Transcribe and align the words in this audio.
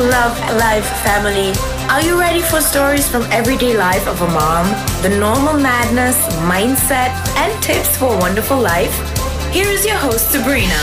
love 0.00 0.38
life, 0.56 0.86
family. 1.02 1.52
Are 1.90 2.00
you 2.00 2.18
ready 2.18 2.40
for 2.40 2.60
stories 2.60 3.08
from 3.08 3.22
everyday 3.32 3.76
life 3.76 4.06
of 4.06 4.22
a 4.22 4.28
mom? 4.28 4.66
The 5.02 5.08
normal 5.18 5.54
madness, 5.54 6.16
mindset, 6.46 7.10
and 7.36 7.62
tips 7.62 7.96
for 7.96 8.14
a 8.14 8.18
wonderful 8.18 8.58
life? 8.58 8.94
Here 9.52 9.66
is 9.66 9.84
your 9.84 9.96
host, 9.96 10.30
Sabrina. 10.30 10.78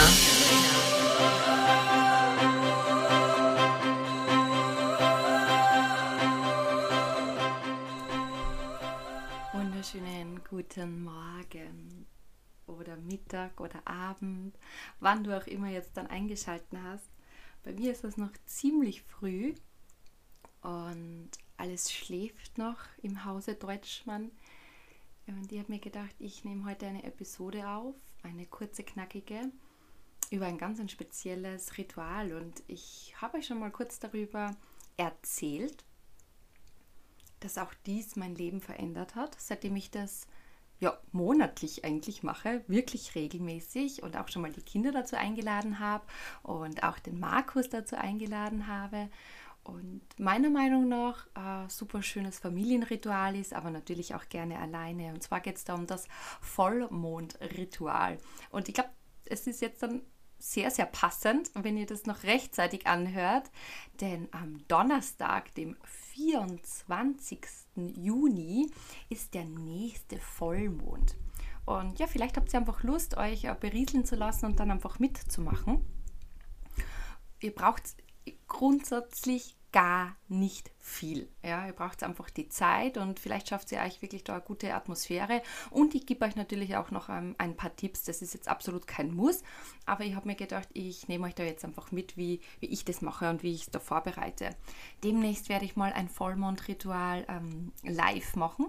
Wunderschönen 9.54 10.42
guten 10.50 11.04
Morgen 11.04 12.06
oder 12.66 12.96
Mittag 12.96 13.60
oder 13.60 13.80
Abend, 13.86 14.58
wann 15.00 15.24
du 15.24 15.34
auch 15.34 15.46
immer 15.46 15.68
jetzt 15.68 15.96
dann 15.96 16.08
eingeschalten 16.08 16.82
hast. 16.84 17.15
Bei 17.66 17.72
mir 17.72 17.90
ist 17.90 18.04
es 18.04 18.16
noch 18.16 18.30
ziemlich 18.44 19.02
früh 19.02 19.52
und 20.62 21.30
alles 21.56 21.92
schläft 21.92 22.58
noch 22.58 22.78
im 23.02 23.24
Hause 23.24 23.56
Deutschmann. 23.56 24.30
Und 25.26 25.50
ich 25.50 25.58
habe 25.58 25.72
mir 25.72 25.80
gedacht, 25.80 26.14
ich 26.20 26.44
nehme 26.44 26.64
heute 26.64 26.86
eine 26.86 27.02
Episode 27.02 27.68
auf, 27.68 27.96
eine 28.22 28.46
kurze, 28.46 28.84
knackige, 28.84 29.50
über 30.30 30.46
ein 30.46 30.58
ganz 30.58 30.78
ein 30.78 30.88
spezielles 30.88 31.76
Ritual. 31.76 32.34
Und 32.34 32.62
ich 32.68 33.16
habe 33.20 33.38
euch 33.38 33.48
schon 33.48 33.58
mal 33.58 33.72
kurz 33.72 33.98
darüber 33.98 34.56
erzählt, 34.96 35.84
dass 37.40 37.58
auch 37.58 37.74
dies 37.84 38.14
mein 38.14 38.36
Leben 38.36 38.60
verändert 38.60 39.16
hat, 39.16 39.34
seitdem 39.40 39.74
ich 39.74 39.90
das 39.90 40.28
ja, 40.80 40.98
monatlich 41.12 41.84
eigentlich 41.84 42.22
mache, 42.22 42.62
wirklich 42.68 43.14
regelmäßig 43.14 44.02
und 44.02 44.16
auch 44.16 44.28
schon 44.28 44.42
mal 44.42 44.52
die 44.52 44.62
Kinder 44.62 44.92
dazu 44.92 45.16
eingeladen 45.16 45.78
habe 45.78 46.04
und 46.42 46.82
auch 46.82 46.98
den 46.98 47.18
Markus 47.18 47.68
dazu 47.68 47.96
eingeladen 47.96 48.66
habe. 48.66 49.08
Und 49.64 50.02
meiner 50.18 50.50
Meinung 50.50 50.88
nach 50.88 51.26
ein 51.34 51.68
super 51.68 52.02
schönes 52.02 52.38
Familienritual 52.38 53.34
ist, 53.34 53.52
aber 53.52 53.70
natürlich 53.70 54.14
auch 54.14 54.28
gerne 54.28 54.60
alleine. 54.60 55.12
Und 55.12 55.22
zwar 55.22 55.40
geht 55.40 55.56
es 55.56 55.64
da 55.64 55.74
um 55.74 55.86
das 55.86 56.06
Vollmondritual. 56.40 58.18
Und 58.50 58.68
ich 58.68 58.74
glaube, 58.74 58.90
es 59.24 59.46
ist 59.48 59.60
jetzt 59.60 59.82
dann 59.82 60.02
sehr, 60.38 60.70
sehr 60.70 60.86
passend, 60.86 61.50
wenn 61.54 61.76
ihr 61.76 61.86
das 61.86 62.06
noch 62.06 62.22
rechtzeitig 62.22 62.86
anhört, 62.86 63.50
denn 64.00 64.28
am 64.32 64.58
Donnerstag, 64.68 65.52
dem 65.54 65.76
24. 66.16 67.38
Juni, 67.76 68.70
ist 69.10 69.34
der 69.34 69.44
nächste 69.44 70.18
Vollmond. 70.18 71.14
Und 71.66 71.98
ja, 71.98 72.06
vielleicht 72.06 72.38
habt 72.38 72.52
ihr 72.54 72.60
einfach 72.60 72.82
Lust, 72.82 73.18
euch 73.18 73.42
berieseln 73.60 74.06
zu 74.06 74.16
lassen 74.16 74.46
und 74.46 74.58
dann 74.58 74.70
einfach 74.70 74.98
mitzumachen. 74.98 75.84
Ihr 77.40 77.54
braucht 77.54 77.82
grundsätzlich 78.48 79.55
gar 79.76 80.16
nicht 80.28 80.70
viel. 80.78 81.28
Ja, 81.42 81.66
ihr 81.66 81.74
braucht 81.74 82.02
einfach 82.02 82.30
die 82.30 82.48
Zeit 82.48 82.96
und 82.96 83.20
vielleicht 83.20 83.50
schafft 83.50 83.70
ihr 83.72 83.80
euch 83.80 84.00
wirklich 84.00 84.24
da 84.24 84.32
eine 84.36 84.42
gute 84.42 84.72
Atmosphäre. 84.72 85.42
Und 85.70 85.94
ich 85.94 86.06
gebe 86.06 86.24
euch 86.24 86.34
natürlich 86.34 86.76
auch 86.76 86.90
noch 86.90 87.10
ähm, 87.10 87.34
ein 87.36 87.58
paar 87.58 87.76
Tipps. 87.76 88.02
Das 88.04 88.22
ist 88.22 88.32
jetzt 88.32 88.48
absolut 88.48 88.86
kein 88.86 89.14
Muss, 89.14 89.42
aber 89.84 90.04
ich 90.04 90.14
habe 90.14 90.28
mir 90.28 90.34
gedacht, 90.34 90.70
ich 90.72 91.08
nehme 91.08 91.26
euch 91.26 91.34
da 91.34 91.42
jetzt 91.42 91.62
einfach 91.62 91.92
mit, 91.92 92.16
wie, 92.16 92.40
wie 92.60 92.68
ich 92.68 92.86
das 92.86 93.02
mache 93.02 93.28
und 93.28 93.42
wie 93.42 93.52
ich 93.52 93.64
es 93.64 93.70
da 93.70 93.78
vorbereite. 93.78 94.56
Demnächst 95.04 95.50
werde 95.50 95.66
ich 95.66 95.76
mal 95.76 95.92
ein 95.92 96.08
Vollmondritual 96.08 97.26
ähm, 97.28 97.72
live 97.82 98.34
machen 98.34 98.68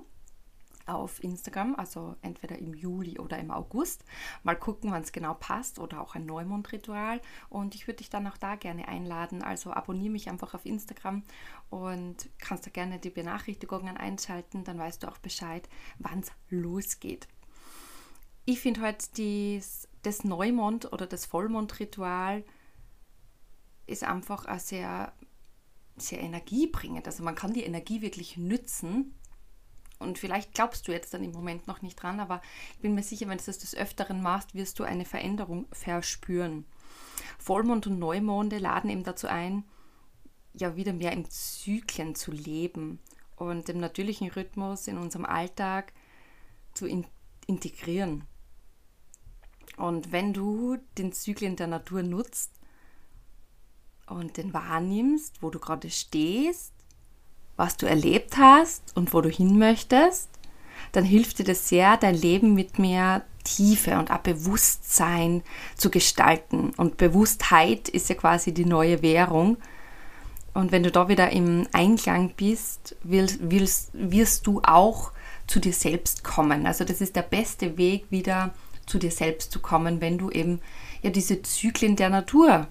auf 0.88 1.24
Instagram, 1.24 1.76
also 1.76 2.16
entweder 2.22 2.58
im 2.58 2.74
Juli 2.74 3.20
oder 3.20 3.38
im 3.38 3.52
August. 3.52 4.04
Mal 4.44 4.56
gucken, 4.56 4.92
wann 4.92 5.04
es 5.04 5.12
genau 5.12 5.34
passt 5.34 5.80
oder 5.80 6.02
auch 6.02 6.16
ein 6.16 6.26
Neumondritual. 6.26 7.22
Und 7.50 7.76
ich 7.76 7.88
würde 7.88 7.98
dich 7.98 8.10
dann 8.10 8.28
auch 8.28 8.38
da 8.38 8.56
gerne 8.56 8.88
einladen. 8.88 9.44
Also 9.44 9.72
abonniere 9.72 10.12
mich 10.12 10.30
einfach 10.30 10.54
auf 10.54 10.66
Instagram 10.66 11.24
und 11.70 12.30
kannst 12.40 12.66
da 12.66 12.72
gerne 12.72 13.00
die 13.00 13.10
Benachrichtigungen 13.10 13.98
einschalten. 13.98 14.64
Dann 14.64 14.80
weißt 14.80 15.04
du 15.04 15.08
auch 15.08 15.18
Bescheid, 15.18 15.68
wann 16.00 16.20
es 16.20 16.32
losgeht. 16.50 17.28
Ich 18.46 18.62
finde 18.62 18.82
heute 18.82 19.06
dies, 19.18 19.90
das 20.04 20.24
Neumond- 20.24 20.94
oder 20.94 21.06
das 21.06 21.26
Vollmondritual 21.26 22.46
ist 23.88 24.04
einfach 24.04 24.46
ein 24.46 24.60
sehr, 24.60 25.12
sehr 25.98 26.22
energiebringend. 26.22 27.08
Also 27.08 27.24
man 27.24 27.36
kann 27.36 27.54
die 27.54 27.64
Energie 27.64 28.02
wirklich 28.02 28.38
nützen 28.38 29.14
und 30.00 30.18
vielleicht 30.20 30.54
glaubst 30.54 30.88
du 30.88 30.92
jetzt 30.92 31.14
dann 31.14 31.24
im 31.24 31.32
Moment 31.32 31.68
noch 31.68 31.82
nicht 31.82 31.96
dran, 31.96 32.20
aber 32.20 32.42
ich 32.74 32.80
bin 32.80 32.96
mir 32.96 33.04
sicher, 33.04 33.28
wenn 33.28 33.38
du 33.38 33.44
das 33.44 33.58
des 33.58 33.76
Öfteren 33.76 34.22
machst, 34.22 34.54
wirst 34.54 34.80
du 34.80 34.84
eine 34.84 35.06
Veränderung 35.06 35.68
verspüren. 35.72 36.66
Vollmond 37.40 37.88
und 37.88 38.00
Neumonde 38.00 38.60
laden 38.60 38.90
eben 38.90 39.04
dazu 39.04 39.28
ein, 39.28 39.64
ja 40.54 40.76
wieder 40.76 40.94
mehr 40.94 41.14
im 41.14 41.30
Zyklen 41.30 42.16
zu 42.16 42.32
leben 42.32 43.00
und 43.36 43.68
dem 43.68 43.80
natürlichen 43.80 44.30
Rhythmus 44.30 44.88
in 44.88 44.98
unserem 44.98 45.26
Alltag 45.26 45.94
zu 46.74 46.86
in 46.86 47.06
integrieren. 47.48 48.28
Und 49.78 50.12
wenn 50.12 50.34
du 50.34 50.78
den 50.98 51.14
Zyklen 51.14 51.56
der 51.56 51.68
Natur 51.68 52.04
nutzt 52.04 52.52
und 54.08 54.38
den 54.38 54.54
wahrnimmst, 54.54 55.42
wo 55.42 55.50
du 55.50 55.60
gerade 55.60 55.90
stehst, 55.90 56.74
was 57.58 57.76
du 57.76 57.86
erlebt 57.86 58.38
hast 58.38 58.96
und 58.96 59.14
wo 59.14 59.22
du 59.22 59.30
hin 59.30 59.58
möchtest, 59.58 60.30
dann 60.92 61.04
hilft 61.04 61.40
dir 61.40 61.44
das 61.44 61.68
sehr, 61.68 61.98
dein 61.98 62.16
Leben 62.16 62.54
mit 62.54 62.80
mehr 62.80 63.24
Tiefe 63.44 63.98
und 63.98 64.12
auch 64.12 64.20
Bewusstsein 64.20 65.42
zu 65.76 65.90
gestalten. 65.90 66.72
Und 66.78 66.98
Bewusstheit 66.98 67.90
ist 67.90 68.10
ja 68.10 68.16
quasi 68.16 68.54
die 68.54 68.66
neue 68.66 69.02
Währung. 69.02 69.58
Und 70.54 70.72
wenn 70.72 70.84
du 70.84 70.92
da 70.92 71.08
wieder 71.08 71.32
im 71.32 71.68
Einklang 71.72 72.34
bist, 72.36 72.96
willst, 73.04 73.40
wirst 73.94 74.48
du 74.48 74.62
auch 74.64 75.12
zu 75.48 75.60
dir 75.60 75.74
selbst 75.74 76.24
kommen. 76.24 76.66
Also 76.66 76.84
das 76.84 77.02
ist 77.02 77.16
der 77.16 77.22
beste 77.22 77.78
Weg, 77.78 78.06
wieder 78.10 78.54
zu 78.86 79.00
dir 79.00 79.12
selbst 79.12 79.52
zu 79.52 79.60
kommen, 79.60 80.02
wenn 80.02 80.18
du 80.18 80.30
eben 80.30 80.62
ja 81.02 81.10
diese 81.10 81.42
Zyklen 81.42 81.96
der 81.96 82.10
Natur 82.10 82.68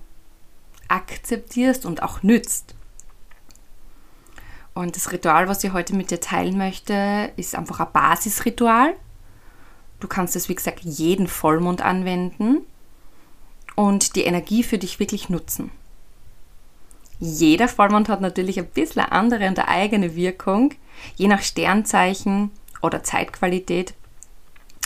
akzeptierst 0.89 1.87
und 1.87 2.03
auch 2.03 2.23
nützt. 2.23 2.76
Und 4.77 4.95
das 4.95 5.11
Ritual, 5.11 5.49
was 5.49 5.65
ich 5.65 5.73
heute 5.73 5.97
mit 5.97 6.11
dir 6.11 6.21
teilen 6.21 6.59
möchte, 6.59 7.33
ist 7.37 7.55
einfach 7.55 7.81
ein 7.81 7.93
Basisritual. 7.95 8.95
Du 10.01 10.07
kannst 10.07 10.37
es, 10.37 10.51
wie 10.51 10.55
gesagt, 10.55 10.81
jeden 10.83 11.29
Vollmond 11.29 11.81
anwenden 11.81 12.59
und 13.75 14.17
die 14.17 14.25
Energie 14.25 14.63
für 14.63 14.77
dich 14.77 15.01
wirklich 15.01 15.31
nutzen. 15.31 15.71
Jeder 17.19 17.69
Vollmond 17.69 18.11
hat 18.11 18.21
natürlich 18.21 18.59
ein 18.59 18.67
bisschen 18.67 19.01
eine 19.01 19.13
andere 19.13 19.49
und 19.49 19.59
eine 19.59 19.69
eigene 19.69 20.15
Wirkung, 20.15 20.75
je 21.15 21.29
nach 21.29 21.41
Sternzeichen 21.41 22.51
oder 22.83 23.03
Zeitqualität, 23.03 23.95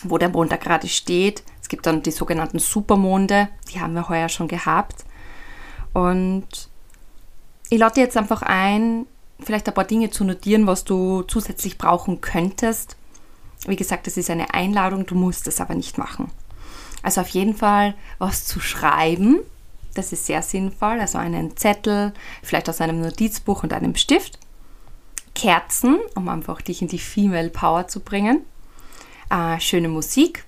wo 0.05 0.19
der 0.19 0.29
Mond 0.29 0.53
da 0.53 0.57
gerade 0.57 0.87
steht. 0.87 1.43
Es 1.61 1.69
gibt 1.69 1.85
dann 1.87 2.05
die 2.05 2.13
sogenannten 2.13 2.61
Supermonde, 2.61 3.49
die 3.73 3.81
haben 3.81 3.95
wir 3.95 4.09
heuer 4.09 4.29
schon 4.29 4.47
gehabt. 4.47 5.05
Und 5.93 6.47
ich 7.71 7.79
lade 7.81 8.01
jetzt 8.01 8.17
einfach 8.17 8.43
ein, 8.43 9.07
vielleicht 9.43 9.69
ein 9.69 9.75
paar 9.75 9.85
Dinge 9.85 10.11
zu 10.11 10.25
notieren, 10.25 10.67
was 10.67 10.85
du 10.85 11.23
zusätzlich 11.23 11.79
brauchen 11.79 12.21
könntest. 12.21 12.97
Wie 13.67 13.77
gesagt, 13.77 14.07
das 14.07 14.17
ist 14.17 14.31
eine 14.31 14.55
Einladung, 14.55 15.07
du 15.07 15.15
musst 15.15 15.47
es 15.47 15.61
aber 15.61 15.75
nicht 15.75 15.99
machen. 15.99 16.31
Also 17.03 17.21
auf 17.21 17.29
jeden 17.29 17.55
Fall 17.55 17.95
was 18.19 18.45
zu 18.45 18.61
schreiben, 18.61 19.41
das 19.95 20.13
ist 20.13 20.27
sehr 20.27 20.43
sinnvoll. 20.43 21.01
Also 21.01 21.19
einen 21.19 21.57
Zettel, 21.57 22.13
vielleicht 22.43 22.69
aus 22.69 22.81
einem 22.81 23.01
Notizbuch 23.01 23.63
und 23.63 23.73
einem 23.73 23.97
Stift. 23.97 24.39
Kerzen, 25.35 25.99
um 26.15 26.29
einfach 26.29 26.61
dich 26.61 26.83
in 26.83 26.89
die 26.89 26.99
Female 26.99 27.51
Power 27.51 27.89
zu 27.89 28.01
bringen. 28.01 28.45
Äh, 29.31 29.61
schöne 29.61 29.89
Musik, 29.89 30.45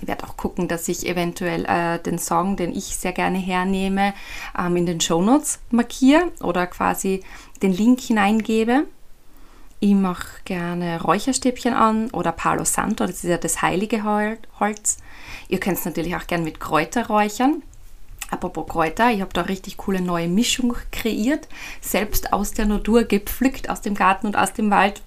ich 0.00 0.08
werde 0.08 0.24
auch 0.24 0.36
gucken, 0.36 0.68
dass 0.68 0.88
ich 0.88 1.06
eventuell 1.06 1.64
äh, 1.64 1.98
den 1.98 2.18
Song, 2.18 2.56
den 2.56 2.74
ich 2.74 2.96
sehr 2.96 3.12
gerne 3.12 3.38
hernehme, 3.38 4.14
ähm, 4.58 4.76
in 4.76 4.86
den 4.86 5.00
Shownotes 5.00 5.60
markiere 5.70 6.32
oder 6.42 6.66
quasi 6.66 7.22
den 7.62 7.72
Link 7.72 8.00
hineingebe. 8.00 8.84
Ich 9.80 9.94
mache 9.94 10.42
gerne 10.44 11.02
Räucherstäbchen 11.02 11.74
an 11.74 12.10
oder 12.10 12.32
Palo 12.32 12.64
Santo, 12.64 13.06
das 13.06 13.16
ist 13.16 13.24
ja 13.24 13.36
das 13.36 13.60
heilige 13.60 14.04
Holz. 14.04 14.98
Ihr 15.48 15.60
könnt 15.60 15.78
es 15.78 15.84
natürlich 15.84 16.16
auch 16.16 16.26
gerne 16.26 16.44
mit 16.44 16.60
Kräuter 16.60 17.06
räuchern. 17.08 17.62
Apropos 18.30 18.66
Kräuter, 18.66 19.10
ich 19.12 19.20
habe 19.20 19.32
da 19.32 19.42
richtig 19.42 19.76
coole 19.76 20.00
neue 20.00 20.28
Mischung 20.28 20.74
kreiert, 20.90 21.46
selbst 21.80 22.32
aus 22.32 22.52
der 22.52 22.66
Natur 22.66 23.04
gepflückt, 23.04 23.70
aus 23.70 23.82
dem 23.82 23.94
Garten 23.94 24.26
und 24.26 24.36
aus 24.36 24.52
dem 24.52 24.70
Wald 24.70 25.02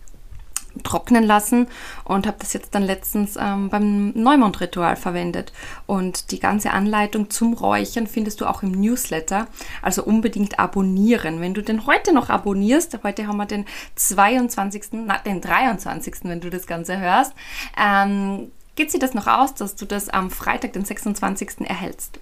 trocknen 0.83 1.23
lassen 1.23 1.67
und 2.03 2.27
habe 2.27 2.37
das 2.39 2.53
jetzt 2.53 2.75
dann 2.75 2.83
letztens 2.83 3.37
ähm, 3.39 3.69
beim 3.69 4.09
Neumond-Ritual 4.11 4.95
verwendet. 4.95 5.53
Und 5.85 6.31
die 6.31 6.39
ganze 6.39 6.71
Anleitung 6.71 7.29
zum 7.29 7.53
Räuchern 7.53 8.07
findest 8.07 8.41
du 8.41 8.45
auch 8.45 8.63
im 8.63 8.71
Newsletter. 8.71 9.47
Also 9.81 10.03
unbedingt 10.03 10.59
abonnieren. 10.59 11.41
Wenn 11.41 11.53
du 11.53 11.61
den 11.61 11.85
heute 11.85 12.13
noch 12.13 12.29
abonnierst, 12.29 12.99
heute 13.03 13.27
haben 13.27 13.37
wir 13.37 13.45
den 13.45 13.65
22., 13.95 14.83
na, 14.91 15.17
den 15.19 15.41
23., 15.41 16.15
wenn 16.23 16.41
du 16.41 16.49
das 16.49 16.67
Ganze 16.67 16.97
hörst, 16.99 17.33
ähm, 17.77 18.51
geht 18.75 18.91
sich 18.91 18.99
das 18.99 19.13
noch 19.13 19.27
aus, 19.27 19.53
dass 19.55 19.75
du 19.75 19.85
das 19.85 20.09
am 20.09 20.31
Freitag, 20.31 20.73
den 20.73 20.85
26. 20.85 21.67
erhältst. 21.67 22.19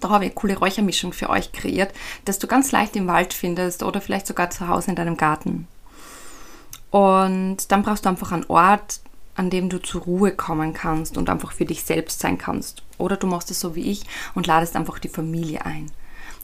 Da 0.00 0.10
habe 0.10 0.24
ich 0.24 0.30
eine 0.30 0.34
coole 0.34 0.58
Räuchermischung 0.58 1.12
für 1.12 1.30
euch 1.30 1.52
kreiert, 1.52 1.92
dass 2.24 2.38
du 2.38 2.46
ganz 2.46 2.72
leicht 2.72 2.96
im 2.96 3.06
Wald 3.06 3.32
findest 3.32 3.82
oder 3.82 4.00
vielleicht 4.00 4.26
sogar 4.26 4.50
zu 4.50 4.68
Hause 4.68 4.90
in 4.90 4.96
deinem 4.96 5.16
Garten. 5.16 5.68
Und 6.90 7.70
dann 7.70 7.82
brauchst 7.82 8.04
du 8.04 8.08
einfach 8.08 8.32
einen 8.32 8.46
Ort, 8.48 9.00
an 9.34 9.50
dem 9.50 9.68
du 9.68 9.78
zur 9.78 10.02
Ruhe 10.02 10.32
kommen 10.32 10.72
kannst 10.72 11.16
und 11.18 11.28
einfach 11.28 11.52
für 11.52 11.66
dich 11.66 11.84
selbst 11.84 12.20
sein 12.20 12.38
kannst. 12.38 12.82
Oder 12.98 13.16
du 13.16 13.26
machst 13.26 13.50
es 13.50 13.60
so 13.60 13.74
wie 13.74 13.90
ich 13.90 14.04
und 14.34 14.46
ladest 14.46 14.76
einfach 14.76 14.98
die 14.98 15.08
Familie 15.08 15.64
ein. 15.64 15.90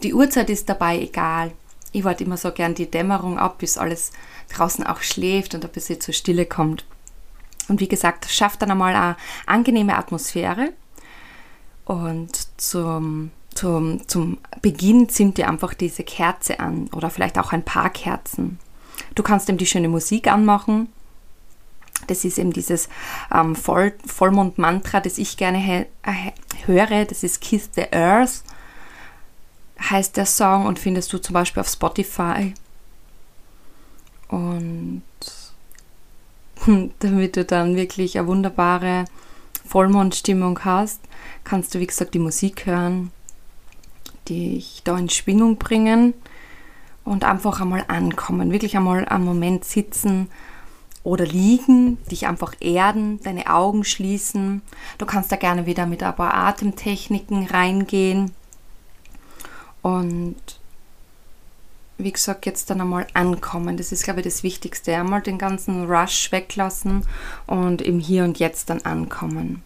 Die 0.03 0.15
Uhrzeit 0.15 0.51
ist 0.51 0.69
dabei 0.69 1.01
egal. 1.01 1.53
Ich 1.93 2.05
warte 2.05 2.25
immer 2.25 2.37
so 2.37 2.53
gern 2.53 2.75
die 2.75 2.91
Dämmerung 2.91 3.39
ab, 3.39 3.59
bis 3.59 3.79
alles 3.79 4.13
draußen 4.55 4.87
auch 4.87 5.01
schläft 5.01 5.55
und 5.55 5.65
ein 5.65 5.71
bisschen 5.71 6.01
zur 6.01 6.15
Stille 6.15 6.47
kommt. 6.47 6.85
Und 7.69 7.81
wie 7.81 7.89
gesagt, 7.89 8.27
schafft 8.31 8.63
dann 8.63 8.71
einmal 8.71 8.95
eine 8.95 9.17
angenehme 9.47 9.97
Atmosphäre. 9.97 10.73
Und 11.85 12.61
zum, 12.61 13.31
zum, 13.55 14.07
zum 14.09 14.39
Beginn 14.61 15.09
zimmt 15.09 15.39
dir 15.39 15.49
einfach 15.49 15.75
diese 15.75 16.05
Kerze 16.05 16.61
an 16.61 16.89
oder 16.95 17.11
vielleicht 17.11 17.39
auch 17.39 17.53
ein 17.53 17.65
paar 17.65 17.91
Kerzen. 17.91 18.59
Du 19.15 19.23
kannst 19.23 19.49
ihm 19.49 19.57
die 19.57 19.67
schöne 19.67 19.89
Musik 19.89 20.29
anmachen. 20.29 20.89
Das 22.07 22.25
ist 22.25 22.39
eben 22.39 22.53
dieses 22.53 22.89
ähm, 23.33 23.55
Voll, 23.55 23.93
Vollmond-Mantra, 24.07 25.01
das 25.01 25.19
ich 25.19 25.37
gerne 25.37 25.87
äh, 26.03 26.33
höre. 26.67 27.05
Das 27.05 27.23
ist 27.23 27.41
Kiss 27.41 27.71
the 27.75 27.93
Earth, 27.93 28.43
heißt 29.79 30.17
der 30.17 30.27
Song 30.27 30.67
und 30.67 30.79
findest 30.79 31.13
du 31.13 31.19
zum 31.19 31.35
Beispiel 31.35 31.61
auf 31.61 31.69
Spotify. 31.69 32.55
Und 34.29 35.03
damit 36.99 37.37
du 37.37 37.45
dann 37.45 37.77
wirklich 37.77 38.19
eine 38.19 38.27
wunderbare 38.27 39.05
Vollmondstimmung 39.67 40.65
hast, 40.65 41.01
kannst 41.45 41.75
du, 41.75 41.79
wie 41.79 41.87
gesagt, 41.87 42.15
die 42.15 42.19
Musik 42.19 42.67
hören, 42.67 43.13
dich 44.29 44.83
da 44.85 44.99
in 44.99 45.09
Schwingung 45.09 45.57
bringen 45.57 46.15
und 47.05 47.25
einfach 47.25 47.61
einmal 47.61 47.85
ankommen, 47.89 48.53
wirklich 48.53 48.77
einmal 48.77 49.07
einen 49.07 49.25
Moment 49.25 49.65
sitzen 49.65 50.29
oder 51.05 51.27
liegen, 51.27 51.99
dich 52.11 52.27
einfach 52.27 52.55
erden, 52.61 53.21
deine 53.23 53.49
Augen 53.49 53.85
schließen. 53.85 54.63
Du 54.99 55.07
kannst 55.07 55.33
da 55.33 55.37
gerne 55.37 55.67
wieder 55.67 55.87
mit 55.87 56.03
ein 56.03 56.15
paar 56.15 56.35
Atemtechniken 56.35 57.47
reingehen 57.47 58.33
und 59.83 60.37
wie 61.99 62.13
gesagt, 62.13 62.47
jetzt 62.47 62.71
dann 62.71 62.81
einmal 62.81 63.07
ankommen. 63.15 63.77
Das 63.77 63.93
ist, 63.93 64.05
glaube 64.05 64.21
ich, 64.21 64.25
das 64.25 64.43
Wichtigste. 64.43 64.97
Einmal 64.97 65.23
den 65.23 65.39
ganzen 65.39 65.87
Rush 65.87 66.33
weglassen 66.33 67.07
und 67.47 67.83
im 67.83 68.01
Hier 68.01 68.25
und 68.25 68.39
Jetzt 68.39 68.71
dann 68.71 68.83
ankommen. 68.83 69.63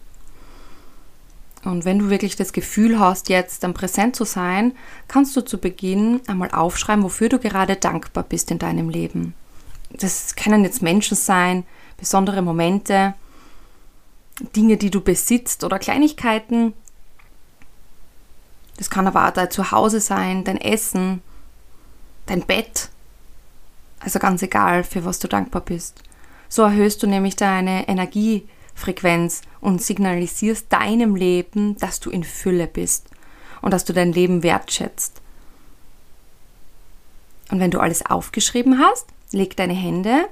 Und 1.67 1.85
wenn 1.85 1.99
du 1.99 2.09
wirklich 2.09 2.35
das 2.35 2.53
Gefühl 2.53 2.99
hast, 2.99 3.29
jetzt 3.29 3.63
dann 3.63 3.73
präsent 3.73 4.15
zu 4.15 4.23
sein, 4.23 4.73
kannst 5.07 5.35
du 5.35 5.41
zu 5.41 5.57
Beginn 5.57 6.21
einmal 6.27 6.51
aufschreiben, 6.51 7.03
wofür 7.03 7.29
du 7.29 7.39
gerade 7.39 7.75
dankbar 7.75 8.23
bist 8.23 8.51
in 8.51 8.59
deinem 8.59 8.89
Leben. 8.89 9.33
Das 9.91 10.35
können 10.35 10.63
jetzt 10.63 10.81
Menschen 10.81 11.17
sein, 11.17 11.65
besondere 11.97 12.41
Momente, 12.41 13.13
Dinge, 14.55 14.77
die 14.77 14.89
du 14.89 15.01
besitzt 15.01 15.63
oder 15.63 15.79
Kleinigkeiten. 15.79 16.73
Das 18.77 18.89
kann 18.89 19.07
aber 19.07 19.27
auch 19.27 19.31
dein 19.31 19.51
Zuhause 19.51 19.99
sein, 19.99 20.43
dein 20.43 20.57
Essen, 20.57 21.21
dein 22.27 22.41
Bett. 22.41 22.89
Also 23.99 24.19
ganz 24.19 24.41
egal, 24.41 24.83
für 24.83 25.03
was 25.03 25.19
du 25.19 25.27
dankbar 25.27 25.61
bist. 25.61 26.03
So 26.49 26.61
erhöhst 26.61 27.01
du 27.03 27.07
nämlich 27.07 27.35
deine 27.35 27.87
Energiefrequenz 28.77 29.41
und 29.59 29.81
signalisierst 29.81 30.71
deinem 30.71 31.15
Leben, 31.15 31.77
dass 31.77 31.99
du 31.99 32.09
in 32.09 32.23
Fülle 32.23 32.67
bist 32.67 33.09
und 33.61 33.71
dass 33.71 33.85
du 33.85 33.93
dein 33.93 34.13
Leben 34.13 34.43
wertschätzt. 34.43 35.21
Und 37.49 37.59
wenn 37.59 37.71
du 37.71 37.79
alles 37.79 38.05
aufgeschrieben 38.05 38.79
hast, 38.79 39.07
leg 39.31 39.55
deine 39.55 39.73
Hände 39.73 40.27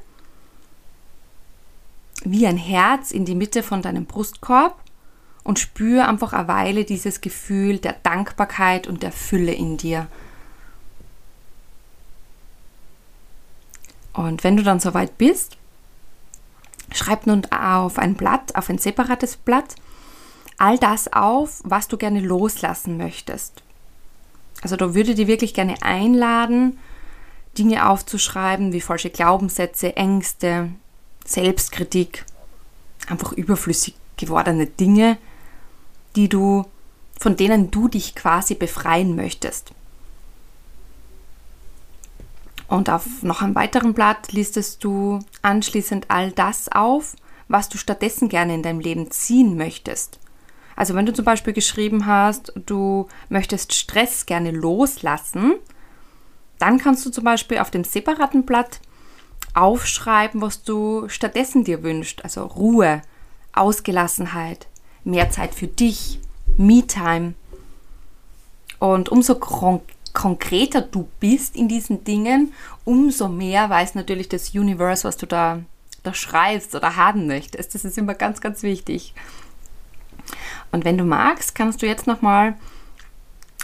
wie 2.23 2.47
ein 2.47 2.57
Herz 2.57 3.11
in 3.11 3.25
die 3.25 3.35
Mitte 3.35 3.61
von 3.61 3.81
deinem 3.81 4.05
Brustkorb 4.05 4.81
und 5.43 5.59
spür 5.59 6.07
einfach 6.07 6.33
eine 6.33 6.47
Weile 6.47 6.85
dieses 6.85 7.21
Gefühl 7.21 7.77
der 7.77 7.93
Dankbarkeit 7.93 8.87
und 8.87 9.03
der 9.03 9.11
Fülle 9.11 9.53
in 9.53 9.77
dir. 9.77 10.07
Und 14.13 14.43
wenn 14.43 14.57
du 14.57 14.63
dann 14.63 14.79
soweit 14.79 15.17
bist, 15.17 15.57
schreib 16.95 17.27
nun 17.27 17.45
auf 17.45 17.99
ein 17.99 18.15
Blatt, 18.15 18.55
auf 18.55 18.69
ein 18.69 18.77
separates 18.77 19.37
Blatt, 19.37 19.75
all 20.57 20.77
das 20.77 21.11
auf, 21.11 21.61
was 21.63 21.87
du 21.87 21.97
gerne 21.97 22.21
loslassen 22.21 22.97
möchtest. 22.97 23.63
Also 24.61 24.75
da 24.75 24.95
würde 24.95 25.15
dir 25.15 25.27
wirklich 25.27 25.53
gerne 25.53 25.81
einladen, 25.81 26.79
Dinge 27.57 27.89
aufzuschreiben 27.89 28.73
wie 28.73 28.81
falsche 28.81 29.09
Glaubenssätze, 29.09 29.95
Ängste, 29.95 30.71
Selbstkritik, 31.25 32.25
einfach 33.07 33.31
überflüssig 33.33 33.95
gewordene 34.17 34.67
Dinge, 34.67 35.17
die 36.15 36.29
du, 36.29 36.65
von 37.19 37.35
denen 37.35 37.71
du 37.71 37.87
dich 37.87 38.15
quasi 38.15 38.55
befreien 38.55 39.15
möchtest. 39.15 39.71
Und 42.67 42.89
auf 42.89 43.21
noch 43.21 43.41
einem 43.41 43.55
weiteren 43.55 43.93
Blatt 43.93 44.31
listest 44.31 44.83
du 44.83 45.19
anschließend 45.41 46.09
all 46.09 46.31
das 46.31 46.69
auf, 46.71 47.15
was 47.47 47.69
du 47.69 47.77
stattdessen 47.77 48.27
gerne 48.29 48.55
in 48.55 48.63
deinem 48.63 48.79
Leben 48.79 49.11
ziehen 49.11 49.55
möchtest. 49.55 50.19
Also 50.75 50.93
wenn 50.95 51.05
du 51.05 51.13
zum 51.13 51.25
Beispiel 51.25 51.53
geschrieben 51.53 52.05
hast, 52.05 52.51
du 52.65 53.07
möchtest 53.29 53.73
Stress 53.73 54.25
gerne 54.25 54.51
loslassen, 54.51 55.53
dann 56.59 56.79
kannst 56.79 57.05
du 57.05 57.11
zum 57.11 57.23
Beispiel 57.23 57.59
auf 57.59 57.71
dem 57.71 57.83
separaten 57.83 58.45
Blatt 58.45 58.79
aufschreiben, 59.53 60.41
was 60.41 60.63
du 60.63 61.07
stattdessen 61.07 61.63
dir 61.63 61.83
wünschst. 61.83 62.23
Also 62.23 62.45
Ruhe, 62.45 63.01
Ausgelassenheit, 63.53 64.67
mehr 65.03 65.29
Zeit 65.29 65.53
für 65.55 65.67
dich, 65.67 66.19
Me-Time. 66.57 67.35
Und 68.79 69.09
umso 69.09 69.35
konkreter 70.15 70.81
du 70.81 71.07
bist 71.19 71.55
in 71.55 71.67
diesen 71.67 72.03
Dingen, 72.03 72.53
umso 72.83 73.27
mehr 73.27 73.69
weiß 73.69 73.93
natürlich 73.93 74.27
das 74.29 74.55
Universe, 74.55 75.03
was 75.03 75.17
du 75.17 75.27
da, 75.27 75.59
da 76.01 76.15
schreibst 76.15 76.73
oder 76.73 76.95
haben 76.95 77.27
möchtest. 77.27 77.75
Das 77.75 77.85
ist 77.85 77.99
immer 77.99 78.15
ganz, 78.15 78.41
ganz 78.41 78.63
wichtig. 78.63 79.13
Und 80.71 80.85
wenn 80.85 80.97
du 80.97 81.03
magst, 81.03 81.53
kannst 81.53 81.83
du 81.83 81.85
jetzt 81.85 82.07
nochmal 82.07 82.55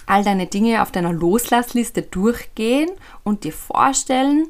all 0.05 0.23
deine 0.23 0.45
Dinge 0.45 0.83
auf 0.83 0.91
deiner 0.91 1.13
Loslassliste 1.13 2.03
durchgehen 2.03 2.91
und 3.23 3.43
dir 3.43 3.53
vorstellen, 3.53 4.47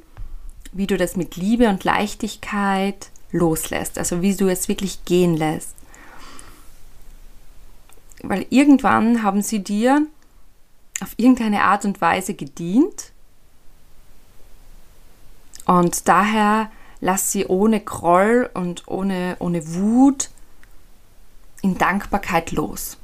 wie 0.74 0.88
du 0.88 0.98
das 0.98 1.16
mit 1.16 1.36
Liebe 1.36 1.70
und 1.70 1.84
Leichtigkeit 1.84 3.10
loslässt. 3.32 3.98
Also 3.98 4.22
wie 4.22 4.36
du 4.36 4.50
es 4.50 4.68
wirklich 4.68 5.06
gehen 5.06 5.38
lässt. 5.38 5.76
Weil 8.24 8.46
irgendwann 8.50 9.24
haben 9.24 9.42
sie 9.42 9.64
dir 9.64 10.08
auf 11.02 11.14
irgendeine 11.18 11.64
Art 11.64 11.86
und 11.86 12.02
Weise 12.02 12.34
gedient. 12.34 13.12
Und 15.66 16.08
daher 16.08 16.72
lass 17.00 17.32
sie 17.32 17.46
ohne 17.46 17.80
Groll 17.80 18.50
und 18.54 18.88
ohne, 18.88 19.36
ohne 19.40 19.74
Wut 19.74 20.30
in 21.62 21.78
Dankbarkeit 21.78 22.52
los. 22.52 22.98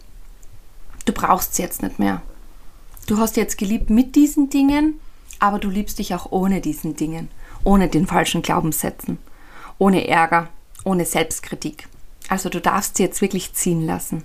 Du 1.05 1.13
brauchst 1.13 1.55
sie 1.55 1.61
jetzt 1.61 1.81
nicht 1.81 1.99
mehr. 1.99 2.21
Du 3.07 3.17
hast 3.17 3.37
jetzt 3.37 3.57
geliebt 3.57 3.89
mit 3.89 4.15
diesen 4.15 4.49
Dingen, 4.49 4.99
aber 5.39 5.59
du 5.59 5.69
liebst 5.69 5.99
dich 5.99 6.13
auch 6.13 6.31
ohne 6.31 6.61
diesen 6.61 6.95
Dingen, 6.95 7.29
ohne 7.63 7.87
den 7.87 8.07
falschen 8.07 8.41
Glaubenssätzen, 8.41 9.17
ohne 9.77 10.07
Ärger, 10.07 10.49
ohne 10.83 11.05
Selbstkritik. 11.05 11.87
Also 12.27 12.49
du 12.49 12.59
darfst 12.59 12.97
sie 12.97 13.03
jetzt 13.03 13.21
wirklich 13.21 13.53
ziehen 13.53 13.85
lassen. 13.85 14.23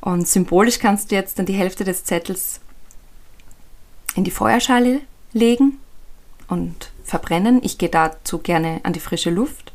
Und 0.00 0.26
symbolisch 0.28 0.78
kannst 0.78 1.10
du 1.10 1.14
jetzt 1.14 1.38
dann 1.38 1.46
die 1.46 1.54
Hälfte 1.54 1.84
des 1.84 2.04
Zettels 2.04 2.60
in 4.14 4.24
die 4.24 4.30
Feuerschale 4.30 5.00
legen 5.32 5.78
und 6.48 6.92
verbrennen. 7.04 7.60
Ich 7.62 7.78
gehe 7.78 7.88
dazu 7.88 8.38
gerne 8.38 8.80
an 8.82 8.92
die 8.92 9.00
frische 9.00 9.30
Luft. 9.30 9.72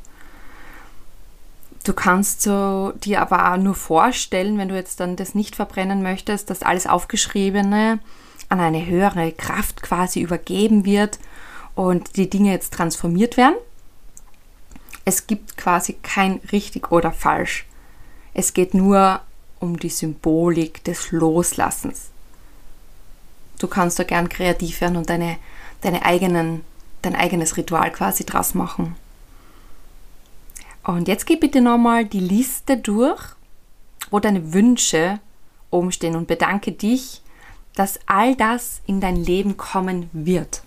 Du 1.83 1.93
kannst 1.93 2.41
so 2.41 2.91
dir 3.03 3.21
aber 3.21 3.51
auch 3.51 3.57
nur 3.57 3.75
vorstellen, 3.75 4.57
wenn 4.57 4.69
du 4.69 4.75
jetzt 4.75 4.99
dann 4.99 5.15
das 5.15 5.33
nicht 5.33 5.55
verbrennen 5.55 6.03
möchtest, 6.03 6.49
dass 6.49 6.61
alles 6.61 6.87
Aufgeschriebene 6.87 7.99
an 8.49 8.59
eine 8.59 8.85
höhere 8.85 9.31
Kraft 9.31 9.81
quasi 9.81 10.21
übergeben 10.21 10.85
wird 10.85 11.19
und 11.75 12.17
die 12.17 12.29
Dinge 12.29 12.51
jetzt 12.51 12.73
transformiert 12.73 13.37
werden. 13.37 13.55
Es 15.05 15.27
gibt 15.27 15.57
quasi 15.57 15.93
kein 16.03 16.41
richtig 16.51 16.91
oder 16.91 17.11
falsch. 17.11 17.65
Es 18.33 18.53
geht 18.53 18.73
nur 18.73 19.21
um 19.59 19.79
die 19.79 19.89
Symbolik 19.89 20.83
des 20.83 21.11
Loslassens. 21.11 22.09
Du 23.59 23.67
kannst 23.67 23.99
da 23.99 24.03
gern 24.03 24.29
kreativ 24.29 24.81
werden 24.81 24.97
und 24.97 25.09
deine, 25.09 25.37
deine 25.81 26.03
eigenen, 26.03 26.63
dein 27.03 27.15
eigenes 27.15 27.55
Ritual 27.57 27.91
quasi 27.91 28.25
draus 28.25 28.55
machen. 28.55 28.95
Und 30.83 31.07
jetzt 31.07 31.27
geh 31.27 31.35
bitte 31.35 31.61
nochmal 31.61 32.05
die 32.05 32.19
Liste 32.19 32.77
durch, 32.77 33.21
wo 34.09 34.19
deine 34.19 34.53
Wünsche 34.53 35.19
oben 35.69 35.91
stehen 35.91 36.15
und 36.15 36.27
bedanke 36.27 36.71
dich 36.71 37.21
dass 37.79 37.97
all 38.07 38.35
das 38.35 38.81
in 38.87 38.99
dein 38.99 39.15
Leben 39.15 39.55
kommen 39.55 40.09
wird. 40.11 40.63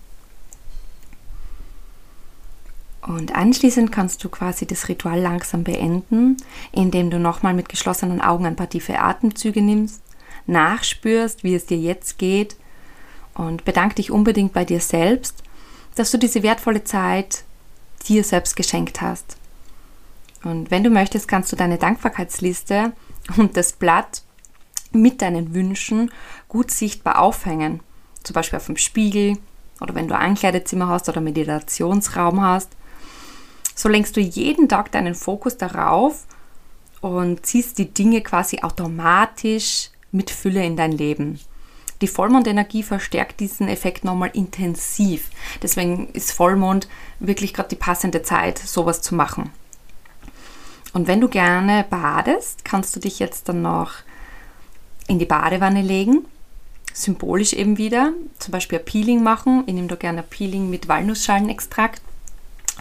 Und 3.03 3.35
anschließend 3.35 3.91
kannst 3.91 4.23
du 4.23 4.29
quasi 4.29 4.65
das 4.65 4.89
Ritual 4.89 5.19
langsam 5.19 5.63
beenden, 5.63 6.37
indem 6.71 7.11
du 7.11 7.19
nochmal 7.19 7.53
mit 7.53 7.69
geschlossenen 7.69 8.19
Augen 8.19 8.47
ein 8.47 8.55
paar 8.55 8.69
tiefe 8.69 8.97
Atemzüge 8.97 9.61
nimmst, 9.61 10.01
nachspürst, 10.47 11.43
wie 11.43 11.53
es 11.53 11.67
dir 11.67 11.77
jetzt 11.77 12.17
geht 12.17 12.55
und 13.35 13.65
bedank 13.65 13.95
dich 13.95 14.11
unbedingt 14.11 14.53
bei 14.53 14.65
dir 14.65 14.79
selbst, 14.79 15.43
dass 15.95 16.11
du 16.11 16.17
diese 16.17 16.43
wertvolle 16.43 16.83
Zeit 16.83 17.43
dir 18.07 18.23
selbst 18.23 18.55
geschenkt 18.55 19.01
hast. 19.01 19.37
Und 20.43 20.71
wenn 20.71 20.83
du 20.83 20.89
möchtest, 20.89 21.27
kannst 21.27 21.51
du 21.51 21.55
deine 21.55 21.77
Dankbarkeitsliste 21.77 22.93
und 23.37 23.55
das 23.55 23.73
Blatt 23.73 24.23
mit 24.91 25.21
deinen 25.21 25.53
Wünschen 25.53 26.11
gut 26.47 26.71
sichtbar 26.71 27.19
aufhängen. 27.19 27.79
Zum 28.23 28.33
Beispiel 28.33 28.57
auf 28.57 28.65
dem 28.65 28.77
Spiegel 28.77 29.37
oder 29.79 29.95
wenn 29.95 30.07
du 30.07 30.15
ein 30.15 30.29
Ankleidezimmer 30.29 30.87
hast 30.87 31.09
oder 31.09 31.21
Meditationsraum 31.21 32.41
hast. 32.41 32.69
So 33.75 33.89
lenkst 33.89 34.15
du 34.15 34.21
jeden 34.21 34.69
Tag 34.69 34.91
deinen 34.91 35.15
Fokus 35.15 35.57
darauf 35.57 36.25
und 37.01 37.45
ziehst 37.45 37.77
die 37.79 37.91
Dinge 37.91 38.21
quasi 38.21 38.59
automatisch 38.61 39.89
mit 40.11 40.29
Fülle 40.29 40.63
in 40.63 40.77
dein 40.77 40.91
Leben. 40.91 41.39
Die 42.03 42.07
Vollmondenergie 42.09 42.83
verstärkt 42.83 43.39
diesen 43.39 43.69
Effekt 43.69 44.03
nochmal 44.03 44.31
intensiv. 44.33 45.29
Deswegen 45.61 46.09
ist 46.09 46.33
Vollmond 46.33 46.89
wirklich 47.19 47.53
gerade 47.53 47.69
die 47.69 47.77
passende 47.77 48.23
Zeit, 48.23 48.59
sowas 48.59 49.01
zu 49.01 49.15
machen. 49.15 49.51
Und 50.91 51.07
wenn 51.07 51.21
du 51.21 51.29
gerne 51.29 51.85
badest, 51.89 52.65
kannst 52.65 52.93
du 52.93 52.99
dich 52.99 53.19
jetzt 53.19 53.47
dann 53.47 53.61
noch 53.61 53.93
in 55.07 55.17
die 55.17 55.25
Badewanne 55.25 55.81
legen. 55.81 56.25
Symbolisch 56.91 57.53
eben 57.53 57.77
wieder. 57.77 58.11
Zum 58.37 58.51
Beispiel 58.51 58.79
ein 58.79 58.85
Peeling 58.85 59.23
machen. 59.23 59.63
Ich 59.65 59.73
nehme 59.73 59.87
da 59.87 59.95
gerne 59.95 60.23
ein 60.23 60.29
Peeling 60.29 60.69
mit 60.69 60.89
Walnussschalenextrakt 60.89 62.01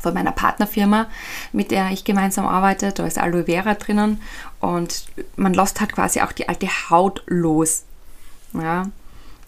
von 0.03 0.15
meiner 0.15 0.33
Partnerfirma, 0.33 1.07
mit 1.53 1.71
der 1.71 1.93
ich 1.93 2.03
gemeinsam 2.03 2.45
arbeite. 2.45 2.91
Da 2.91 3.07
ist 3.07 3.19
Aloe 3.19 3.45
Vera 3.45 3.75
drinnen 3.75 4.21
und 4.59 5.05
man 5.37 5.55
lässt 5.55 5.81
halt 5.81 5.93
quasi 5.93 6.23
auch 6.23 6.33
die 6.33 6.49
alte 6.49 6.67
Haut 6.91 7.23
los. 7.29 7.85
Ja, 8.55 8.91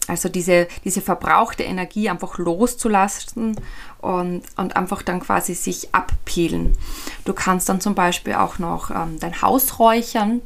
also 0.07 0.29
diese, 0.29 0.67
diese 0.83 1.01
verbrauchte 1.01 1.63
Energie 1.63 2.09
einfach 2.09 2.37
loszulassen 2.37 3.55
und, 3.99 4.43
und 4.55 4.75
einfach 4.75 5.01
dann 5.01 5.19
quasi 5.19 5.53
sich 5.55 5.93
abpeelen. 5.93 6.77
Du 7.23 7.33
kannst 7.33 7.69
dann 7.69 7.81
zum 7.81 7.95
Beispiel 7.95 8.35
auch 8.35 8.59
noch 8.59 8.91
ähm, 8.91 9.19
dein 9.19 9.41
Haus 9.41 9.79
räuchern. 9.79 10.41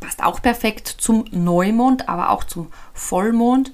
Passt 0.00 0.22
auch 0.22 0.42
perfekt 0.42 0.88
zum 0.88 1.24
Neumond, 1.30 2.08
aber 2.08 2.30
auch 2.30 2.44
zum 2.44 2.72
Vollmond. 2.92 3.72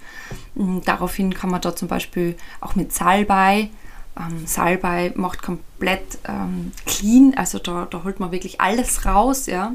Mm, 0.54 0.80
daraufhin 0.84 1.32
kann 1.32 1.50
man 1.50 1.62
da 1.62 1.74
zum 1.74 1.88
Beispiel 1.88 2.36
auch 2.60 2.74
mit 2.74 2.92
Salbei 2.92 3.70
ähm, 4.18 4.46
Salbei 4.46 5.12
macht 5.14 5.42
komplett 5.42 6.18
ähm, 6.26 6.72
clean, 6.86 7.34
also 7.36 7.58
da, 7.58 7.86
da 7.88 8.02
holt 8.04 8.20
man 8.20 8.32
wirklich 8.32 8.60
alles 8.60 9.06
raus. 9.06 9.46
Ja. 9.46 9.72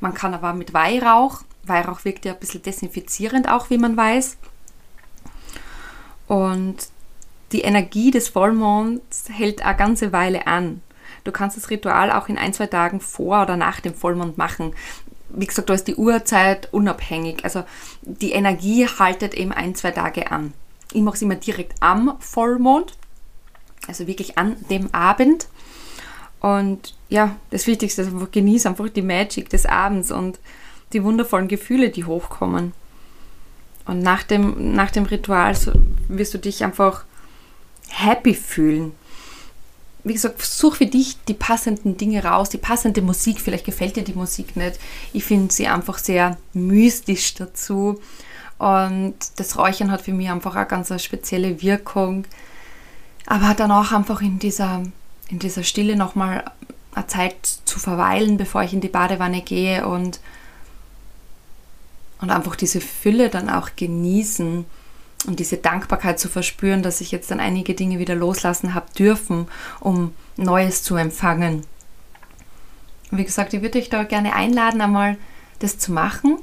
Man 0.00 0.14
kann 0.14 0.34
aber 0.34 0.52
mit 0.52 0.74
Weihrauch, 0.74 1.42
Weihrauch 1.64 2.04
wirkt 2.04 2.24
ja 2.24 2.32
ein 2.32 2.38
bisschen 2.38 2.62
desinfizierend 2.62 3.48
auch, 3.48 3.70
wie 3.70 3.78
man 3.78 3.96
weiß. 3.96 4.36
Und 6.28 6.76
die 7.52 7.62
Energie 7.62 8.10
des 8.10 8.28
Vollmonds 8.28 9.24
hält 9.30 9.62
eine 9.62 9.76
ganze 9.76 10.12
Weile 10.12 10.46
an. 10.46 10.82
Du 11.24 11.32
kannst 11.32 11.56
das 11.56 11.70
Ritual 11.70 12.12
auch 12.12 12.28
in 12.28 12.38
ein, 12.38 12.52
zwei 12.52 12.66
Tagen 12.66 13.00
vor 13.00 13.42
oder 13.42 13.56
nach 13.56 13.80
dem 13.80 13.94
Vollmond 13.94 14.38
machen. 14.38 14.74
Wie 15.30 15.46
gesagt, 15.46 15.68
da 15.68 15.74
ist 15.74 15.88
die 15.88 15.96
Uhrzeit 15.96 16.72
unabhängig. 16.72 17.44
Also 17.44 17.64
die 18.02 18.32
Energie 18.32 18.86
haltet 18.86 19.34
eben 19.34 19.52
ein, 19.52 19.74
zwei 19.74 19.90
Tage 19.90 20.30
an. 20.30 20.52
Ich 20.92 21.02
mache 21.02 21.16
es 21.16 21.22
immer 21.22 21.34
direkt 21.34 21.74
am 21.80 22.16
Vollmond, 22.18 22.94
also 23.86 24.06
wirklich 24.06 24.38
an 24.38 24.56
dem 24.70 24.94
Abend. 24.94 25.48
Und 26.40 26.94
ja, 27.08 27.36
das 27.50 27.66
Wichtigste 27.66 28.02
ist 28.02 28.08
einfach 28.08 28.30
genieße 28.30 28.68
einfach 28.68 28.88
die 28.88 29.02
Magic 29.02 29.50
des 29.50 29.66
Abends 29.66 30.10
und 30.10 30.38
die 30.92 31.02
wundervollen 31.04 31.48
Gefühle, 31.48 31.90
die 31.90 32.04
hochkommen. 32.04 32.72
Und 33.88 34.00
nach 34.00 34.22
dem, 34.22 34.74
nach 34.74 34.90
dem 34.90 35.06
Ritual 35.06 35.56
wirst 36.08 36.34
du 36.34 36.38
dich 36.38 36.62
einfach 36.62 37.04
happy 37.88 38.34
fühlen. 38.34 38.92
Wie 40.04 40.12
gesagt, 40.12 40.42
such 40.42 40.76
für 40.76 40.86
dich 40.86 41.16
die 41.26 41.34
passenden 41.34 41.96
Dinge 41.96 42.22
raus, 42.22 42.50
die 42.50 42.58
passende 42.58 43.00
Musik. 43.00 43.40
Vielleicht 43.40 43.64
gefällt 43.64 43.96
dir 43.96 44.04
die 44.04 44.12
Musik 44.12 44.56
nicht. 44.56 44.78
Ich 45.14 45.24
finde 45.24 45.52
sie 45.52 45.68
einfach 45.68 45.96
sehr 45.96 46.36
mystisch 46.52 47.34
dazu. 47.34 47.98
Und 48.58 49.14
das 49.36 49.56
Räuchern 49.56 49.90
hat 49.90 50.02
für 50.02 50.12
mich 50.12 50.28
einfach 50.28 50.54
eine 50.54 50.66
ganz 50.66 50.92
spezielle 51.02 51.62
Wirkung. 51.62 52.26
Aber 53.24 53.54
danach 53.54 53.92
einfach 53.92 54.20
in 54.20 54.38
dieser, 54.38 54.82
in 55.30 55.38
dieser 55.38 55.62
Stille 55.62 55.96
nochmal 55.96 56.44
eine 56.94 57.06
Zeit 57.06 57.36
zu 57.64 57.78
verweilen, 57.78 58.36
bevor 58.36 58.62
ich 58.62 58.74
in 58.74 58.82
die 58.82 58.88
Badewanne 58.88 59.40
gehe 59.40 59.88
und 59.88 60.20
und 62.20 62.30
einfach 62.30 62.56
diese 62.56 62.80
Fülle 62.80 63.28
dann 63.28 63.48
auch 63.48 63.70
genießen 63.76 64.64
und 65.26 65.40
diese 65.40 65.56
Dankbarkeit 65.56 66.18
zu 66.18 66.28
verspüren, 66.28 66.82
dass 66.82 67.00
ich 67.00 67.10
jetzt 67.10 67.30
dann 67.30 67.40
einige 67.40 67.74
Dinge 67.74 67.98
wieder 67.98 68.14
loslassen 68.14 68.74
habe 68.74 68.86
dürfen, 68.96 69.48
um 69.80 70.14
Neues 70.36 70.82
zu 70.82 70.96
empfangen. 70.96 71.64
Wie 73.10 73.24
gesagt, 73.24 73.54
ich 73.54 73.62
würde 73.62 73.78
euch 73.78 73.88
da 73.88 74.04
gerne 74.04 74.34
einladen, 74.34 74.80
einmal 74.80 75.16
das 75.60 75.78
zu 75.78 75.92
machen 75.92 76.38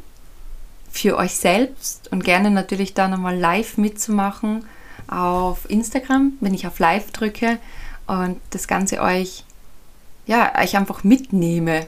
für 0.92 1.18
euch 1.18 1.36
selbst 1.36 2.12
und 2.12 2.24
gerne 2.24 2.52
natürlich 2.52 2.94
dann 2.94 3.14
einmal 3.14 3.38
live 3.38 3.78
mitzumachen 3.78 4.66
auf 5.08 5.70
Instagram, 5.70 6.34
wenn 6.40 6.54
ich 6.54 6.68
auf 6.68 6.80
Live 6.80 7.12
drücke 7.12 7.60
und 8.08 8.40
das 8.50 8.68
Ganze 8.68 9.02
euch 9.02 9.44
ja, 10.26 10.54
euch 10.60 10.76
einfach 10.76 11.04
mitnehme 11.04 11.88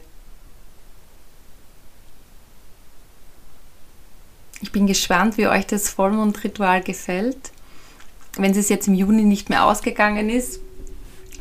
Ich 4.67 4.73
bin 4.73 4.85
gespannt, 4.85 5.37
wie 5.37 5.47
euch 5.47 5.65
das 5.65 5.87
Vollmondritual 5.87 6.81
gefällt. 6.81 7.37
Wenn 8.35 8.51
es 8.51 8.67
jetzt 8.67 8.89
im 8.89 8.95
Juni 8.95 9.23
nicht 9.23 9.49
mehr 9.49 9.63
ausgegangen 9.63 10.29
ist, 10.29 10.59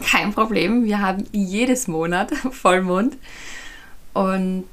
kein 0.01 0.33
Problem. 0.33 0.85
Wir 0.85 1.01
haben 1.01 1.27
jedes 1.33 1.89
Monat 1.89 2.33
Vollmond. 2.53 3.17
Und 4.13 4.69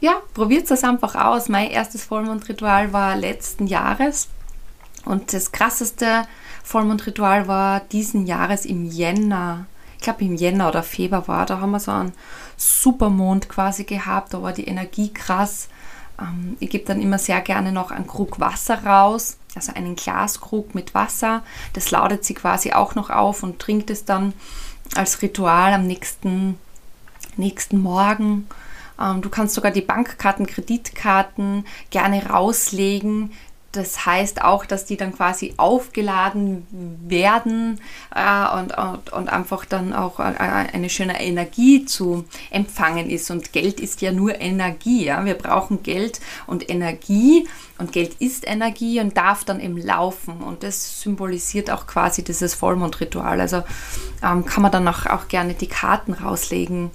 ja, 0.00 0.22
probiert 0.34 0.70
es 0.70 0.84
einfach 0.84 1.16
aus. 1.16 1.48
Mein 1.48 1.68
erstes 1.68 2.04
Vollmondritual 2.04 2.92
war 2.92 3.16
letzten 3.16 3.66
Jahres. 3.66 4.28
Und 5.04 5.32
das 5.32 5.50
krasseste 5.50 6.28
Vollmondritual 6.62 7.48
war 7.48 7.80
diesen 7.80 8.24
Jahres 8.24 8.66
im 8.66 8.84
Jänner. 8.84 9.66
Ich 9.96 10.04
glaube 10.04 10.24
im 10.24 10.36
Jänner 10.36 10.68
oder 10.68 10.84
Februar 10.84 11.26
war. 11.26 11.44
Da 11.44 11.58
haben 11.58 11.72
wir 11.72 11.80
so 11.80 11.90
einen 11.90 12.12
Supermond 12.56 13.48
quasi 13.48 13.82
gehabt. 13.82 14.32
Da 14.32 14.40
war 14.40 14.52
die 14.52 14.68
Energie 14.68 15.12
krass. 15.12 15.68
Ähm, 16.20 16.56
ich 16.60 16.70
gebe 16.70 16.84
dann 16.84 17.00
immer 17.00 17.18
sehr 17.18 17.40
gerne 17.40 17.72
noch 17.72 17.90
einen 17.90 18.06
Krug 18.06 18.40
Wasser 18.40 18.84
raus, 18.84 19.36
also 19.54 19.72
einen 19.74 19.96
Glaskrug 19.96 20.74
mit 20.74 20.94
Wasser. 20.94 21.42
Das 21.72 21.90
lautet 21.90 22.24
sie 22.24 22.34
quasi 22.34 22.72
auch 22.72 22.94
noch 22.94 23.10
auf 23.10 23.42
und 23.42 23.58
trinkt 23.58 23.90
es 23.90 24.04
dann 24.04 24.32
als 24.94 25.22
Ritual 25.22 25.72
am 25.72 25.86
nächsten, 25.86 26.58
nächsten 27.36 27.80
Morgen. 27.80 28.48
Ähm, 29.00 29.22
du 29.22 29.30
kannst 29.30 29.54
sogar 29.54 29.70
die 29.72 29.80
Bankkarten, 29.80 30.46
Kreditkarten 30.46 31.64
gerne 31.90 32.26
rauslegen, 32.26 33.32
das 33.72 34.04
heißt 34.04 34.42
auch, 34.42 34.66
dass 34.66 34.84
die 34.84 34.98
dann 34.98 35.14
quasi 35.14 35.54
aufgeladen 35.56 36.66
werden 37.08 37.80
äh, 38.14 38.58
und, 38.58 38.76
und, 38.76 39.12
und 39.12 39.28
einfach 39.30 39.64
dann 39.64 39.94
auch 39.94 40.20
äh, 40.20 40.22
eine 40.22 40.90
schöne 40.90 41.20
Energie 41.20 41.86
zu 41.86 42.24
empfangen 42.50 43.08
ist. 43.08 43.30
Und 43.30 43.52
Geld 43.52 43.80
ist 43.80 44.02
ja 44.02 44.12
nur 44.12 44.38
Energie. 44.40 45.06
Ja? 45.06 45.24
Wir 45.24 45.34
brauchen 45.34 45.82
Geld 45.82 46.20
und 46.46 46.68
Energie 46.70 47.48
und 47.78 47.92
Geld 47.92 48.14
ist 48.20 48.46
Energie 48.46 49.00
und 49.00 49.16
darf 49.16 49.44
dann 49.44 49.58
eben 49.58 49.78
laufen. 49.78 50.42
Und 50.42 50.62
das 50.62 51.00
symbolisiert 51.00 51.70
auch 51.70 51.86
quasi 51.86 52.22
dieses 52.22 52.54
Vollmondritual. 52.54 53.40
Also 53.40 53.62
ähm, 54.22 54.44
kann 54.44 54.62
man 54.62 54.70
dann 54.70 54.86
auch, 54.86 55.06
auch 55.06 55.28
gerne 55.28 55.54
die 55.54 55.66
Karten 55.66 56.12
rauslegen 56.12 56.90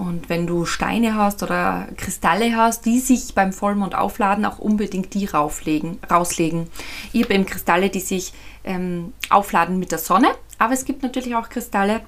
und 0.00 0.30
wenn 0.30 0.46
du 0.46 0.64
Steine 0.64 1.14
hast 1.14 1.42
oder 1.42 1.88
Kristalle 1.96 2.56
hast, 2.56 2.86
die 2.86 3.00
sich 3.00 3.34
beim 3.34 3.52
Vollmond 3.52 3.94
aufladen, 3.94 4.46
auch 4.46 4.58
unbedingt 4.58 5.12
die 5.12 5.26
rauflegen, 5.26 5.98
rauslegen. 6.10 6.68
Ich 7.12 7.22
habe 7.22 7.34
eben 7.34 7.44
Kristalle, 7.44 7.90
die 7.90 8.00
sich 8.00 8.32
ähm, 8.64 9.12
aufladen 9.28 9.78
mit 9.78 9.92
der 9.92 9.98
Sonne, 9.98 10.28
aber 10.58 10.72
es 10.72 10.86
gibt 10.86 11.02
natürlich 11.02 11.36
auch 11.36 11.50
Kristalle, 11.50 12.00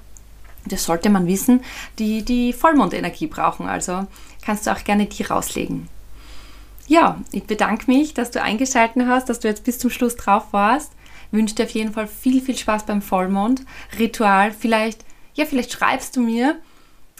das 0.65 0.85
sollte 0.85 1.09
man 1.09 1.27
wissen, 1.27 1.61
die 1.99 2.23
die 2.23 2.51
Vollmondenergie 2.51 3.27
brauchen. 3.27 3.67
Also 3.67 4.07
kannst 4.43 4.65
du 4.65 4.71
auch 4.71 4.83
gerne 4.83 5.05
die 5.05 5.23
rauslegen. 5.23 5.87
Ja, 6.87 7.19
ich 7.31 7.43
bedanke 7.43 7.91
mich, 7.91 8.13
dass 8.13 8.31
du 8.31 8.41
eingeschaltet 8.41 9.03
hast, 9.07 9.29
dass 9.29 9.39
du 9.39 9.47
jetzt 9.47 9.65
bis 9.65 9.77
zum 9.77 9.89
Schluss 9.89 10.15
drauf 10.15 10.47
warst. 10.51 10.91
Wünsche 11.31 11.55
dir 11.55 11.65
auf 11.65 11.71
jeden 11.71 11.93
Fall 11.93 12.07
viel, 12.07 12.41
viel 12.41 12.57
Spaß 12.57 12.85
beim 12.85 13.01
Vollmond. 13.01 13.65
Ritual, 13.99 14.51
vielleicht, 14.51 15.05
ja, 15.35 15.45
vielleicht 15.45 15.71
schreibst 15.71 16.15
du 16.15 16.21
mir, 16.21 16.59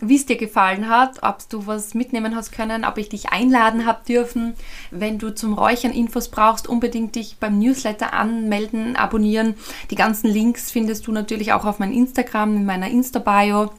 wie 0.02 0.16
es 0.16 0.26
dir 0.26 0.38
gefallen 0.38 0.90
hat, 0.90 1.24
ob 1.24 1.48
du 1.50 1.68
was 1.68 1.94
mitnehmen 1.94 2.36
hast 2.36 2.52
können, 2.52 2.84
ob 2.84 2.98
ich 2.98 3.10
dich 3.10 3.30
einladen 3.30 3.86
habe 3.86 4.04
dürfen. 4.08 4.54
Wenn 4.92 5.20
du 5.20 5.34
zum 5.34 5.54
Räuchern 5.54 5.92
Infos 5.92 6.30
brauchst, 6.30 6.68
unbedingt 6.68 7.16
dich 7.16 7.38
beim 7.40 7.60
Newsletter 7.60 8.14
anmelden, 8.14 8.96
abonnieren. 8.96 9.56
Die 9.92 9.96
ganzen 9.96 10.28
Links 10.28 10.72
findest 10.72 11.08
du 11.08 11.12
natürlich 11.12 11.54
auch 11.54 11.66
auf 11.66 11.80
meinem 11.80 11.94
Instagram, 11.94 12.56
in 12.58 12.66
meiner 12.66 12.90
Insta-Bio. 12.90 13.72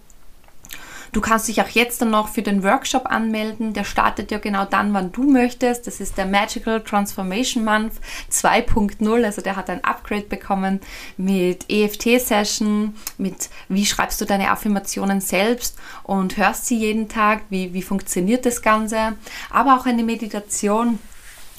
Du 1.14 1.20
kannst 1.20 1.46
dich 1.46 1.62
auch 1.62 1.68
jetzt 1.68 2.02
dann 2.02 2.10
noch 2.10 2.26
für 2.26 2.42
den 2.42 2.64
Workshop 2.64 3.06
anmelden. 3.06 3.72
Der 3.72 3.84
startet 3.84 4.32
ja 4.32 4.38
genau 4.38 4.64
dann, 4.64 4.92
wann 4.94 5.12
du 5.12 5.22
möchtest. 5.22 5.86
Das 5.86 6.00
ist 6.00 6.18
der 6.18 6.26
Magical 6.26 6.82
Transformation 6.82 7.64
Month 7.64 7.92
2.0. 8.32 9.24
Also 9.24 9.40
der 9.40 9.54
hat 9.54 9.70
ein 9.70 9.84
Upgrade 9.84 10.24
bekommen 10.24 10.80
mit 11.16 11.70
EFT-Session, 11.70 12.96
mit 13.16 13.48
wie 13.68 13.86
schreibst 13.86 14.20
du 14.20 14.24
deine 14.24 14.50
Affirmationen 14.50 15.20
selbst 15.20 15.78
und 16.02 16.36
hörst 16.36 16.66
sie 16.66 16.78
jeden 16.78 17.08
Tag, 17.08 17.42
wie, 17.48 17.72
wie 17.72 17.82
funktioniert 17.82 18.44
das 18.44 18.60
Ganze. 18.60 19.14
Aber 19.50 19.76
auch 19.76 19.86
eine 19.86 20.02
Meditation, 20.02 20.98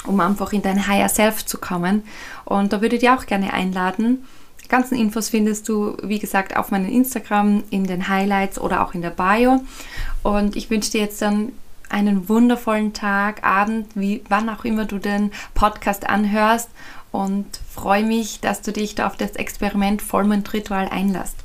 um 0.05 0.19
einfach 0.19 0.51
in 0.51 0.63
dein 0.63 0.85
Higher 0.85 1.07
Self 1.07 1.45
zu 1.45 1.59
kommen. 1.59 2.03
Und 2.43 2.73
da 2.73 2.81
würde 2.81 2.97
ich 2.97 3.01
dir 3.03 3.15
auch 3.15 3.25
gerne 3.25 3.53
einladen. 3.53 4.25
Ganzen 4.69 4.95
Infos 4.95 5.29
findest 5.29 5.69
du, 5.69 5.97
wie 6.01 6.19
gesagt, 6.19 6.55
auf 6.57 6.71
meinem 6.71 6.89
Instagram, 6.89 7.63
in 7.69 7.85
den 7.85 8.07
Highlights 8.07 8.59
oder 8.59 8.85
auch 8.85 8.93
in 8.93 9.01
der 9.01 9.09
Bio. 9.09 9.63
Und 10.23 10.55
ich 10.55 10.69
wünsche 10.69 10.91
dir 10.91 11.01
jetzt 11.01 11.21
dann 11.21 11.51
einen 11.89 12.27
wundervollen 12.29 12.93
Tag, 12.93 13.43
Abend, 13.43 13.87
wie 13.95 14.23
wann 14.29 14.49
auch 14.49 14.65
immer 14.65 14.85
du 14.85 14.97
den 14.97 15.31
Podcast 15.53 16.07
anhörst 16.09 16.69
und 17.11 17.45
freue 17.73 18.03
mich, 18.03 18.39
dass 18.41 18.61
du 18.61 18.71
dich 18.71 18.95
da 18.95 19.07
auf 19.07 19.15
das 19.15 19.31
Experiment 19.31 20.01
Vollmondritual 20.01 20.89
einlässt. 20.89 21.35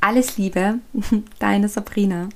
Alles 0.00 0.36
Liebe, 0.36 0.80
deine 1.38 1.68
Sabrina. 1.68 2.28